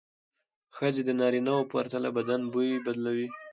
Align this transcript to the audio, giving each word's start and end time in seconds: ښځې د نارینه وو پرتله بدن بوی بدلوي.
ښځې 0.75 1.01
د 1.05 1.09
نارینه 1.19 1.51
وو 1.55 1.69
پرتله 1.73 2.09
بدن 2.17 2.41
بوی 2.51 2.69
بدلوي. 2.85 3.27